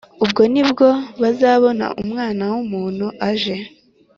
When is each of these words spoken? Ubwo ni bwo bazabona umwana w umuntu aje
Ubwo 0.23 0.41
ni 0.53 0.63
bwo 0.69 0.87
bazabona 1.21 1.85
umwana 2.01 2.43
w 2.51 2.55
umuntu 2.63 3.05
aje 3.29 3.55